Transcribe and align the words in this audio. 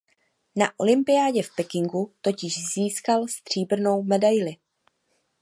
Na 0.55 0.73
olympiádě 0.79 1.43
v 1.43 1.55
Pekingu 1.55 2.13
totiž 2.21 2.73
získal 2.73 3.27
stříbrnou 3.27 4.03
medaili. 4.03 4.55